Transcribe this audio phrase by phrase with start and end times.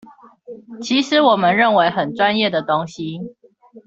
[0.81, 3.19] 其實我們認為很專業的東西